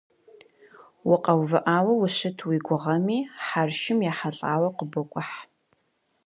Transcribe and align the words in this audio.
Укъэувыӏауэ 1.11 1.93
ущыт 2.03 2.37
уи 2.47 2.57
гугъэми, 2.65 3.19
хьэршым 3.45 3.99
ехьэлӏауэ 4.11 4.69
къыбокӏухь. 4.77 5.33